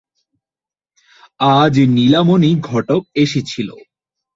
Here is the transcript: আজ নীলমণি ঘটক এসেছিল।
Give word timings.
আজ 1.55 1.75
নীলমণি 1.95 2.51
ঘটক 2.69 3.01
এসেছিল। 3.15 3.69